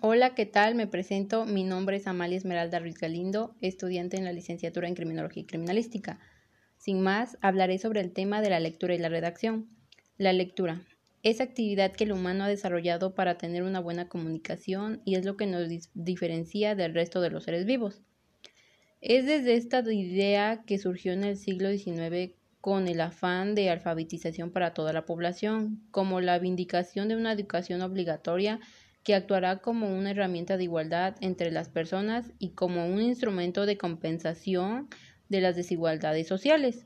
Hola, 0.00 0.36
¿qué 0.36 0.46
tal? 0.46 0.76
Me 0.76 0.86
presento. 0.86 1.44
Mi 1.44 1.64
nombre 1.64 1.96
es 1.96 2.06
Amalia 2.06 2.38
Esmeralda 2.38 2.78
Ruiz 2.78 2.98
Galindo, 2.98 3.56
estudiante 3.60 4.16
en 4.16 4.24
la 4.24 4.32
licenciatura 4.32 4.86
en 4.86 4.94
Criminología 4.94 5.42
y 5.42 5.46
Criminalística. 5.46 6.20
Sin 6.76 7.00
más, 7.00 7.36
hablaré 7.40 7.78
sobre 7.78 8.00
el 8.00 8.12
tema 8.12 8.40
de 8.40 8.48
la 8.48 8.60
lectura 8.60 8.94
y 8.94 8.98
la 8.98 9.08
redacción. 9.08 9.66
La 10.16 10.32
lectura. 10.32 10.82
Es 11.24 11.40
actividad 11.40 11.90
que 11.90 12.04
el 12.04 12.12
humano 12.12 12.44
ha 12.44 12.48
desarrollado 12.48 13.16
para 13.16 13.38
tener 13.38 13.64
una 13.64 13.80
buena 13.80 14.08
comunicación 14.08 15.02
y 15.04 15.16
es 15.16 15.24
lo 15.24 15.36
que 15.36 15.46
nos 15.46 15.68
diferencia 15.94 16.76
del 16.76 16.94
resto 16.94 17.20
de 17.20 17.30
los 17.30 17.42
seres 17.42 17.66
vivos. 17.66 18.00
Es 19.00 19.26
desde 19.26 19.54
esta 19.54 19.80
idea 19.92 20.62
que 20.64 20.78
surgió 20.78 21.12
en 21.12 21.24
el 21.24 21.36
siglo 21.36 21.72
XIX 21.72 22.36
con 22.60 22.86
el 22.86 23.00
afán 23.00 23.56
de 23.56 23.68
alfabetización 23.68 24.52
para 24.52 24.74
toda 24.74 24.92
la 24.92 25.06
población, 25.06 25.82
como 25.90 26.20
la 26.20 26.38
vindicación 26.38 27.08
de 27.08 27.16
una 27.16 27.32
educación 27.32 27.82
obligatoria 27.82 28.60
que 29.08 29.14
actuará 29.14 29.60
como 29.60 29.88
una 29.88 30.10
herramienta 30.10 30.58
de 30.58 30.64
igualdad 30.64 31.16
entre 31.22 31.50
las 31.50 31.70
personas 31.70 32.30
y 32.38 32.50
como 32.50 32.86
un 32.86 33.00
instrumento 33.00 33.64
de 33.64 33.78
compensación 33.78 34.90
de 35.30 35.40
las 35.40 35.56
desigualdades 35.56 36.26
sociales. 36.26 36.84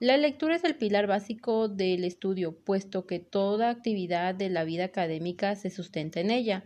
La 0.00 0.16
lectura 0.16 0.56
es 0.56 0.64
el 0.64 0.74
pilar 0.74 1.06
básico 1.06 1.68
del 1.68 2.02
estudio, 2.02 2.58
puesto 2.64 3.06
que 3.06 3.20
toda 3.20 3.70
actividad 3.70 4.34
de 4.34 4.50
la 4.50 4.64
vida 4.64 4.86
académica 4.86 5.54
se 5.54 5.70
sustenta 5.70 6.18
en 6.18 6.32
ella. 6.32 6.64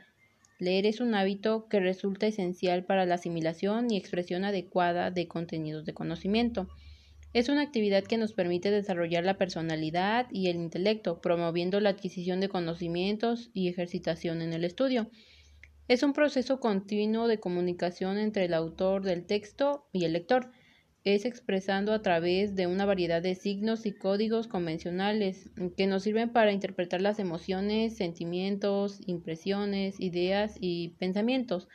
Leer 0.58 0.86
es 0.86 1.00
un 1.00 1.14
hábito 1.14 1.68
que 1.68 1.78
resulta 1.78 2.26
esencial 2.26 2.86
para 2.86 3.04
la 3.04 3.16
asimilación 3.16 3.90
y 3.90 3.98
expresión 3.98 4.46
adecuada 4.46 5.10
de 5.10 5.28
contenidos 5.28 5.84
de 5.84 5.92
conocimiento. 5.92 6.70
Es 7.36 7.50
una 7.50 7.60
actividad 7.60 8.02
que 8.02 8.16
nos 8.16 8.32
permite 8.32 8.70
desarrollar 8.70 9.22
la 9.22 9.36
personalidad 9.36 10.26
y 10.30 10.46
el 10.46 10.56
intelecto, 10.56 11.20
promoviendo 11.20 11.80
la 11.80 11.90
adquisición 11.90 12.40
de 12.40 12.48
conocimientos 12.48 13.50
y 13.52 13.68
ejercitación 13.68 14.40
en 14.40 14.54
el 14.54 14.64
estudio. 14.64 15.10
Es 15.86 16.02
un 16.02 16.14
proceso 16.14 16.60
continuo 16.60 17.28
de 17.28 17.38
comunicación 17.38 18.16
entre 18.16 18.46
el 18.46 18.54
autor 18.54 19.02
del 19.02 19.26
texto 19.26 19.86
y 19.92 20.06
el 20.06 20.14
lector. 20.14 20.50
Es 21.04 21.26
expresando 21.26 21.92
a 21.92 22.00
través 22.00 22.56
de 22.56 22.68
una 22.68 22.86
variedad 22.86 23.20
de 23.20 23.34
signos 23.34 23.84
y 23.84 23.92
códigos 23.92 24.48
convencionales 24.48 25.50
que 25.76 25.86
nos 25.86 26.04
sirven 26.04 26.32
para 26.32 26.52
interpretar 26.52 27.02
las 27.02 27.18
emociones, 27.18 27.98
sentimientos, 27.98 28.98
impresiones, 29.04 30.00
ideas 30.00 30.56
y 30.58 30.94
pensamientos 30.98 31.68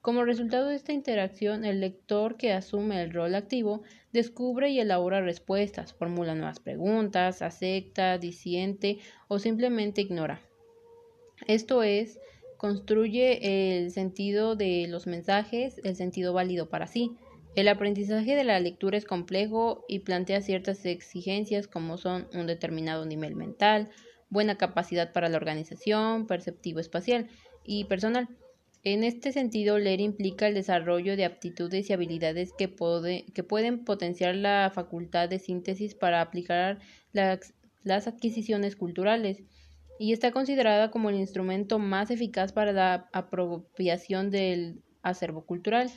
como 0.00 0.24
resultado 0.24 0.68
de 0.68 0.76
esta 0.76 0.92
interacción, 0.92 1.64
el 1.64 1.80
lector 1.80 2.36
que 2.36 2.52
asume 2.52 3.02
el 3.02 3.12
rol 3.12 3.34
activo 3.34 3.82
descubre 4.12 4.70
y 4.70 4.78
elabora 4.78 5.20
respuestas, 5.20 5.92
formula 5.92 6.34
nuevas 6.34 6.60
preguntas, 6.60 7.42
acepta, 7.42 8.16
disiente 8.16 8.98
o 9.26 9.38
simplemente 9.38 10.00
ignora. 10.00 10.40
Esto 11.46 11.82
es, 11.82 12.20
construye 12.56 13.78
el 13.78 13.90
sentido 13.90 14.56
de 14.56 14.86
los 14.88 15.06
mensajes, 15.06 15.80
el 15.84 15.96
sentido 15.96 16.32
válido 16.32 16.68
para 16.68 16.86
sí. 16.86 17.16
El 17.56 17.66
aprendizaje 17.68 18.36
de 18.36 18.44
la 18.44 18.60
lectura 18.60 18.96
es 18.96 19.04
complejo 19.04 19.84
y 19.88 20.00
plantea 20.00 20.42
ciertas 20.42 20.84
exigencias 20.86 21.66
como 21.66 21.98
son 21.98 22.28
un 22.34 22.46
determinado 22.46 23.04
nivel 23.04 23.34
mental, 23.34 23.90
buena 24.30 24.58
capacidad 24.58 25.12
para 25.12 25.28
la 25.28 25.38
organización, 25.38 26.26
perceptivo 26.26 26.78
espacial 26.78 27.28
y 27.64 27.84
personal. 27.84 28.28
En 28.84 29.02
este 29.02 29.32
sentido, 29.32 29.78
leer 29.78 30.00
implica 30.00 30.46
el 30.46 30.54
desarrollo 30.54 31.16
de 31.16 31.24
aptitudes 31.24 31.90
y 31.90 31.92
habilidades 31.92 32.52
que, 32.56 32.68
pueden 32.68 33.84
potenciar 33.84 34.36
la 34.36 34.70
facultad 34.72 35.28
de 35.28 35.38
síntesis 35.38 35.94
para 35.94 36.20
aplicar 36.20 36.78
las 37.12 38.06
adquisiciones 38.06 38.76
culturales 38.76 39.42
y 39.98 40.12
está 40.12 40.30
considerada 40.30 40.90
como 40.90 41.10
el 41.10 41.16
instrumento 41.16 41.78
más 41.78 42.10
eficaz 42.10 42.52
para 42.52 42.72
la 42.72 43.08
apropiación 43.12 44.30
del 44.30 44.80
acervo 45.02 45.44
cultural, 45.44 45.90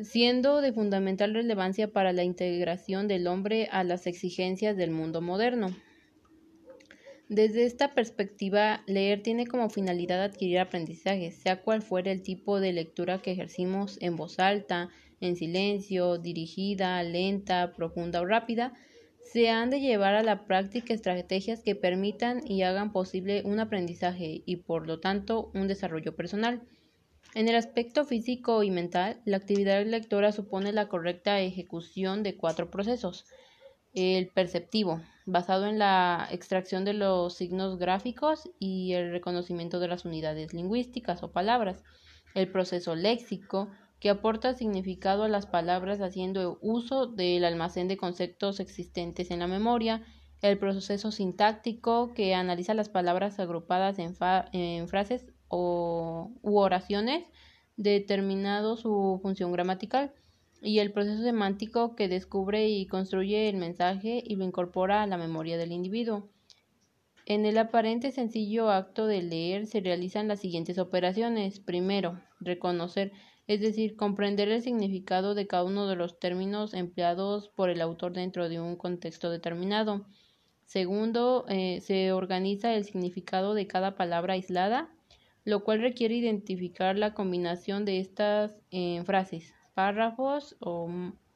siendo 0.00 0.60
de 0.60 0.72
fundamental 0.72 1.34
relevancia 1.34 1.92
para 1.92 2.12
la 2.12 2.22
integración 2.22 3.08
del 3.08 3.26
hombre 3.26 3.68
a 3.72 3.82
las 3.82 4.06
exigencias 4.06 4.76
del 4.76 4.92
mundo 4.92 5.22
moderno. 5.22 5.74
Desde 7.28 7.64
esta 7.64 7.92
perspectiva, 7.92 8.84
leer 8.86 9.20
tiene 9.20 9.48
como 9.48 9.68
finalidad 9.68 10.22
adquirir 10.22 10.60
aprendizaje, 10.60 11.32
sea 11.32 11.62
cual 11.62 11.82
fuera 11.82 12.12
el 12.12 12.22
tipo 12.22 12.60
de 12.60 12.72
lectura 12.72 13.20
que 13.20 13.32
ejercimos 13.32 13.98
en 14.00 14.14
voz 14.14 14.38
alta, 14.38 14.90
en 15.20 15.34
silencio, 15.34 16.18
dirigida, 16.18 17.02
lenta, 17.02 17.72
profunda 17.74 18.20
o 18.20 18.26
rápida, 18.26 18.74
se 19.32 19.50
han 19.50 19.70
de 19.70 19.80
llevar 19.80 20.14
a 20.14 20.22
la 20.22 20.46
práctica 20.46 20.94
estrategias 20.94 21.62
que 21.64 21.74
permitan 21.74 22.42
y 22.46 22.62
hagan 22.62 22.92
posible 22.92 23.42
un 23.44 23.58
aprendizaje 23.58 24.42
y 24.46 24.56
por 24.56 24.86
lo 24.86 25.00
tanto 25.00 25.50
un 25.52 25.66
desarrollo 25.66 26.14
personal. 26.14 26.62
En 27.34 27.48
el 27.48 27.56
aspecto 27.56 28.04
físico 28.04 28.62
y 28.62 28.70
mental, 28.70 29.20
la 29.24 29.38
actividad 29.38 29.84
lectora 29.84 30.30
supone 30.30 30.72
la 30.72 30.88
correcta 30.88 31.40
ejecución 31.40 32.22
de 32.22 32.36
cuatro 32.36 32.70
procesos. 32.70 33.26
El 33.94 34.28
perceptivo, 34.28 35.02
basado 35.26 35.66
en 35.66 35.78
la 35.78 36.28
extracción 36.30 36.84
de 36.84 36.94
los 36.94 37.34
signos 37.34 37.78
gráficos 37.78 38.48
y 38.60 38.92
el 38.94 39.10
reconocimiento 39.10 39.80
de 39.80 39.88
las 39.88 40.04
unidades 40.04 40.54
lingüísticas 40.54 41.22
o 41.24 41.32
palabras. 41.32 41.82
El 42.34 42.50
proceso 42.50 42.94
léxico, 42.94 43.68
que 43.98 44.10
aporta 44.10 44.54
significado 44.54 45.24
a 45.24 45.28
las 45.28 45.46
palabras 45.46 46.00
haciendo 46.00 46.58
uso 46.62 47.06
del 47.06 47.44
almacén 47.44 47.88
de 47.88 47.96
conceptos 47.96 48.60
existentes 48.60 49.30
en 49.30 49.40
la 49.40 49.48
memoria. 49.48 50.04
El 50.42 50.58
proceso 50.58 51.10
sintáctico, 51.10 52.12
que 52.14 52.34
analiza 52.34 52.74
las 52.74 52.88
palabras 52.88 53.40
agrupadas 53.40 53.98
en, 53.98 54.14
en 54.52 54.86
frases 54.86 55.26
o, 55.48 56.30
u 56.42 56.58
oraciones, 56.58 57.24
determinado 57.76 58.76
su 58.76 59.18
función 59.22 59.50
gramatical 59.50 60.12
y 60.62 60.78
el 60.78 60.92
proceso 60.92 61.22
semántico 61.22 61.94
que 61.94 62.08
descubre 62.08 62.68
y 62.68 62.86
construye 62.86 63.48
el 63.48 63.56
mensaje 63.56 64.22
y 64.24 64.36
lo 64.36 64.44
incorpora 64.44 65.02
a 65.02 65.06
la 65.06 65.18
memoria 65.18 65.58
del 65.58 65.72
individuo. 65.72 66.28
En 67.26 67.44
el 67.44 67.58
aparente 67.58 68.12
sencillo 68.12 68.70
acto 68.70 69.06
de 69.06 69.22
leer 69.22 69.66
se 69.66 69.80
realizan 69.80 70.28
las 70.28 70.40
siguientes 70.40 70.78
operaciones. 70.78 71.58
Primero, 71.58 72.20
reconocer, 72.38 73.12
es 73.48 73.60
decir, 73.60 73.96
comprender 73.96 74.48
el 74.48 74.62
significado 74.62 75.34
de 75.34 75.46
cada 75.46 75.64
uno 75.64 75.88
de 75.88 75.96
los 75.96 76.20
términos 76.20 76.72
empleados 76.72 77.48
por 77.48 77.68
el 77.68 77.80
autor 77.80 78.12
dentro 78.12 78.48
de 78.48 78.60
un 78.60 78.76
contexto 78.76 79.30
determinado. 79.30 80.06
Segundo, 80.64 81.46
eh, 81.48 81.80
se 81.80 82.12
organiza 82.12 82.74
el 82.74 82.84
significado 82.84 83.54
de 83.54 83.66
cada 83.66 83.96
palabra 83.96 84.34
aislada, 84.34 84.92
lo 85.44 85.64
cual 85.64 85.80
requiere 85.80 86.14
identificar 86.14 86.96
la 86.96 87.12
combinación 87.14 87.84
de 87.84 87.98
estas 87.98 88.56
eh, 88.70 89.02
frases 89.04 89.55
párrafos 89.76 90.56
o 90.58 90.88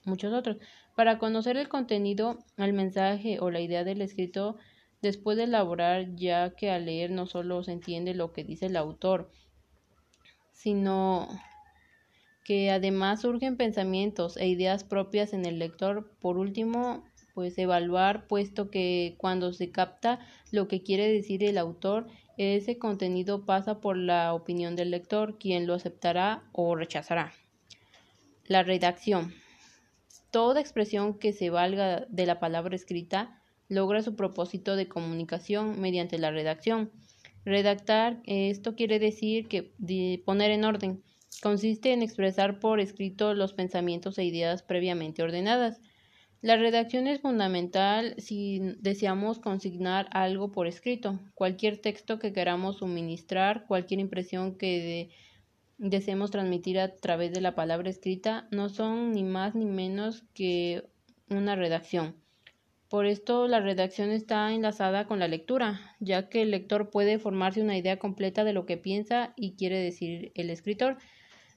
muchos 0.06 0.32
otros. 0.32 0.56
Para 0.96 1.18
conocer 1.18 1.58
el 1.58 1.68
contenido, 1.68 2.38
el 2.56 2.72
mensaje 2.72 3.38
o 3.38 3.50
la 3.50 3.60
idea 3.60 3.84
del 3.84 4.00
escrito, 4.00 4.56
después 5.02 5.36
de 5.36 5.44
elaborar, 5.44 6.16
ya 6.16 6.54
que 6.56 6.70
al 6.70 6.86
leer 6.86 7.10
no 7.10 7.26
solo 7.26 7.62
se 7.62 7.72
entiende 7.72 8.14
lo 8.14 8.32
que 8.32 8.42
dice 8.42 8.66
el 8.66 8.76
autor, 8.76 9.30
sino 10.52 11.28
que 12.42 12.70
además 12.70 13.20
surgen 13.20 13.58
pensamientos 13.58 14.38
e 14.38 14.48
ideas 14.48 14.84
propias 14.84 15.34
en 15.34 15.44
el 15.44 15.58
lector. 15.58 16.10
Por 16.20 16.38
último, 16.38 17.04
pues 17.34 17.58
evaluar, 17.58 18.26
puesto 18.26 18.70
que 18.70 19.16
cuando 19.18 19.52
se 19.52 19.70
capta 19.70 20.18
lo 20.50 20.66
que 20.66 20.82
quiere 20.82 21.12
decir 21.12 21.44
el 21.44 21.58
autor, 21.58 22.06
ese 22.38 22.78
contenido 22.78 23.44
pasa 23.44 23.80
por 23.80 23.98
la 23.98 24.32
opinión 24.32 24.76
del 24.76 24.90
lector, 24.90 25.38
quien 25.38 25.66
lo 25.66 25.74
aceptará 25.74 26.42
o 26.52 26.74
rechazará. 26.74 27.32
La 28.50 28.64
redacción. 28.64 29.32
Toda 30.32 30.60
expresión 30.60 31.16
que 31.16 31.32
se 31.32 31.50
valga 31.50 32.06
de 32.08 32.26
la 32.26 32.40
palabra 32.40 32.74
escrita 32.74 33.40
logra 33.68 34.02
su 34.02 34.16
propósito 34.16 34.74
de 34.74 34.88
comunicación 34.88 35.80
mediante 35.80 36.18
la 36.18 36.32
redacción. 36.32 36.90
Redactar, 37.44 38.20
esto 38.24 38.74
quiere 38.74 38.98
decir 38.98 39.46
que 39.46 39.72
poner 40.26 40.50
en 40.50 40.64
orden. 40.64 41.00
Consiste 41.40 41.92
en 41.92 42.02
expresar 42.02 42.58
por 42.58 42.80
escrito 42.80 43.34
los 43.34 43.52
pensamientos 43.52 44.18
e 44.18 44.24
ideas 44.24 44.64
previamente 44.64 45.22
ordenadas. 45.22 45.80
La 46.42 46.56
redacción 46.56 47.06
es 47.06 47.20
fundamental 47.20 48.16
si 48.18 48.58
deseamos 48.80 49.38
consignar 49.38 50.08
algo 50.10 50.50
por 50.50 50.66
escrito. 50.66 51.20
Cualquier 51.34 51.76
texto 51.80 52.18
que 52.18 52.32
queramos 52.32 52.78
suministrar, 52.78 53.68
cualquier 53.68 54.00
impresión 54.00 54.58
que 54.58 54.80
de 54.80 55.10
deseemos 55.80 56.30
transmitir 56.30 56.78
a 56.78 56.94
través 56.94 57.32
de 57.32 57.40
la 57.40 57.54
palabra 57.54 57.88
escrita 57.88 58.46
no 58.50 58.68
son 58.68 59.12
ni 59.12 59.24
más 59.24 59.54
ni 59.54 59.64
menos 59.64 60.24
que 60.34 60.84
una 61.30 61.56
redacción. 61.56 62.16
Por 62.90 63.06
esto 63.06 63.48
la 63.48 63.60
redacción 63.60 64.10
está 64.10 64.52
enlazada 64.52 65.06
con 65.06 65.18
la 65.20 65.28
lectura, 65.28 65.80
ya 65.98 66.28
que 66.28 66.42
el 66.42 66.50
lector 66.50 66.90
puede 66.90 67.18
formarse 67.18 67.62
una 67.62 67.78
idea 67.78 67.98
completa 67.98 68.44
de 68.44 68.52
lo 68.52 68.66
que 68.66 68.76
piensa 68.76 69.32
y 69.36 69.54
quiere 69.54 69.78
decir 69.78 70.32
el 70.34 70.50
escritor. 70.50 70.98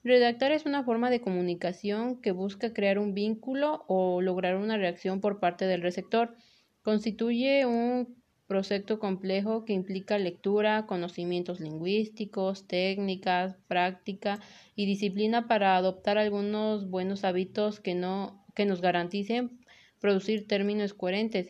Redactar 0.06 0.52
es 0.52 0.66
una 0.66 0.84
forma 0.84 1.10
de 1.10 1.22
comunicación 1.22 2.22
que 2.22 2.32
busca 2.32 2.74
crear 2.74 3.00
un 3.00 3.14
vínculo 3.14 3.84
o 3.88 4.22
lograr 4.22 4.56
una 4.56 4.78
reacción 4.78 5.20
por 5.20 5.40
parte 5.40 5.66
del 5.66 5.82
receptor. 5.82 6.36
Constituye 6.82 7.66
un 7.66 8.23
proyecto 8.54 9.00
complejo 9.00 9.66
que 9.66 9.74
implica 9.74 10.20
lectura, 10.20 10.86
conocimientos 10.86 11.60
lingüísticos, 11.60 12.68
técnicas, 12.68 13.56
práctica 13.68 14.40
y 14.76 14.86
disciplina 14.86 15.48
para 15.48 15.76
adoptar 15.76 16.20
algunos 16.20 16.88
buenos 16.88 17.24
hábitos 17.24 17.80
que, 17.80 17.96
no, 17.96 18.46
que 18.54 18.68
nos 18.68 18.80
garanticen 18.80 19.60
producir 20.00 20.48
términos 20.48 20.94
coherentes 20.94 21.50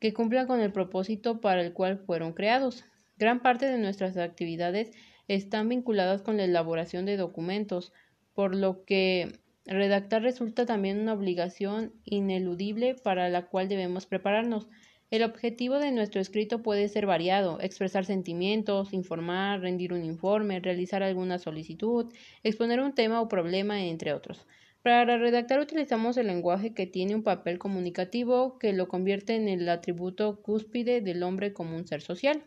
que 0.00 0.12
cumplan 0.12 0.46
con 0.46 0.60
el 0.60 0.70
propósito 0.70 1.40
para 1.40 1.62
el 1.62 1.72
cual 1.72 1.96
fueron 1.96 2.34
creados. 2.34 2.84
Gran 3.16 3.40
parte 3.40 3.64
de 3.64 3.78
nuestras 3.78 4.18
actividades 4.18 4.90
están 5.28 5.70
vinculadas 5.70 6.20
con 6.20 6.36
la 6.36 6.44
elaboración 6.44 7.06
de 7.06 7.16
documentos, 7.16 7.94
por 8.34 8.54
lo 8.54 8.84
que 8.84 9.40
redactar 9.64 10.20
resulta 10.20 10.66
también 10.66 11.00
una 11.00 11.14
obligación 11.14 11.94
ineludible 12.04 12.96
para 12.96 13.30
la 13.30 13.46
cual 13.46 13.66
debemos 13.70 14.04
prepararnos. 14.04 14.68
El 15.14 15.22
objetivo 15.22 15.78
de 15.78 15.92
nuestro 15.92 16.20
escrito 16.20 16.60
puede 16.60 16.88
ser 16.88 17.06
variado, 17.06 17.60
expresar 17.60 18.04
sentimientos, 18.04 18.92
informar, 18.92 19.60
rendir 19.60 19.92
un 19.92 20.04
informe, 20.04 20.58
realizar 20.58 21.04
alguna 21.04 21.38
solicitud, 21.38 22.12
exponer 22.42 22.80
un 22.80 22.96
tema 22.96 23.20
o 23.20 23.28
problema, 23.28 23.80
entre 23.84 24.12
otros. 24.12 24.44
Para 24.82 25.16
redactar 25.16 25.60
utilizamos 25.60 26.16
el 26.16 26.26
lenguaje 26.26 26.74
que 26.74 26.88
tiene 26.88 27.14
un 27.14 27.22
papel 27.22 27.60
comunicativo 27.60 28.58
que 28.58 28.72
lo 28.72 28.88
convierte 28.88 29.36
en 29.36 29.46
el 29.46 29.68
atributo 29.68 30.42
cúspide 30.42 31.00
del 31.00 31.22
hombre 31.22 31.52
como 31.52 31.76
un 31.76 31.86
ser 31.86 32.02
social. 32.02 32.42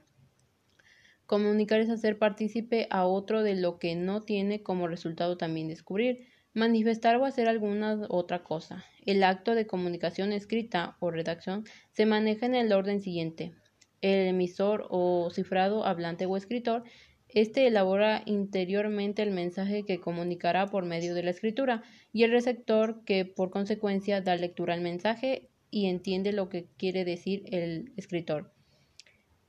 Comunicar 1.26 1.80
es 1.80 1.90
hacer 1.90 2.18
partícipe 2.18 2.88
a 2.90 3.06
otro 3.06 3.44
de 3.44 3.56
lo 3.56 3.80
que 3.80 3.96
no 3.96 4.24
tiene 4.24 4.62
como 4.62 4.90
resultado 4.90 5.38
también 5.38 5.70
descubrir, 5.70 6.28
manifestar 6.58 7.16
o 7.18 7.26
hacer 7.26 7.48
alguna 7.48 8.08
otra 8.10 8.44
cosa. 8.44 8.84
El 9.06 9.24
acto 9.24 9.54
de 9.56 9.68
comunicación 9.68 10.34
escrita 10.34 10.98
o 11.00 11.12
redacción 11.12 11.64
se 11.92 12.06
maneja 12.06 12.48
en 12.48 12.56
el 12.56 12.74
orden 12.74 13.00
siguiente. 13.00 13.54
El 14.02 14.28
emisor 14.28 14.88
o 14.90 15.30
cifrado 15.32 15.86
hablante 15.86 16.26
o 16.26 16.36
escritor 16.36 16.84
este 17.30 17.68
elabora 17.68 18.24
interiormente 18.26 19.22
el 19.22 19.32
mensaje 19.32 19.84
que 19.84 20.00
comunicará 20.00 20.66
por 20.68 20.86
medio 20.86 21.14
de 21.14 21.24
la 21.24 21.32
escritura 21.32 21.84
y 22.14 22.24
el 22.24 22.32
receptor 22.32 23.04
que 23.04 23.26
por 23.26 23.52
consecuencia 23.52 24.22
da 24.22 24.36
lectura 24.36 24.74
al 24.74 24.82
mensaje 24.82 25.50
y 25.70 25.88
entiende 25.88 26.32
lo 26.32 26.50
que 26.50 26.68
quiere 26.78 27.04
decir 27.04 27.44
el 27.52 27.92
escritor. 27.98 28.54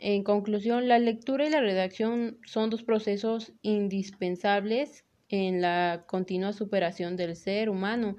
En 0.00 0.22
conclusión, 0.22 0.88
la 0.88 0.98
lectura 0.98 1.46
y 1.46 1.50
la 1.50 1.60
redacción 1.60 2.38
son 2.44 2.70
dos 2.70 2.82
procesos 2.82 3.52
indispensables 3.62 5.04
en 5.28 5.60
la 5.60 6.04
continua 6.06 6.52
superación 6.52 7.16
del 7.16 7.36
ser 7.36 7.68
humano. 7.68 8.16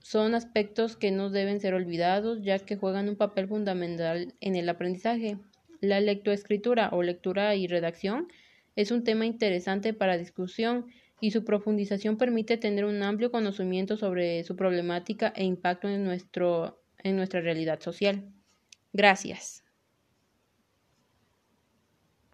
Son 0.00 0.34
aspectos 0.34 0.96
que 0.96 1.10
no 1.10 1.30
deben 1.30 1.60
ser 1.60 1.74
olvidados 1.74 2.42
ya 2.42 2.58
que 2.58 2.76
juegan 2.76 3.08
un 3.08 3.16
papel 3.16 3.48
fundamental 3.48 4.34
en 4.40 4.56
el 4.56 4.68
aprendizaje. 4.68 5.38
La 5.80 6.00
lectoescritura 6.00 6.90
o 6.92 7.02
lectura 7.02 7.54
y 7.54 7.66
redacción 7.66 8.28
es 8.74 8.90
un 8.90 9.04
tema 9.04 9.26
interesante 9.26 9.92
para 9.92 10.16
discusión 10.16 10.86
y 11.20 11.32
su 11.32 11.44
profundización 11.44 12.16
permite 12.16 12.56
tener 12.56 12.84
un 12.84 13.02
amplio 13.02 13.30
conocimiento 13.30 13.96
sobre 13.96 14.44
su 14.44 14.56
problemática 14.56 15.32
e 15.34 15.44
impacto 15.44 15.88
en, 15.88 16.04
nuestro, 16.04 16.80
en 17.02 17.16
nuestra 17.16 17.40
realidad 17.40 17.80
social. 17.80 18.24
Gracias. 18.92 19.67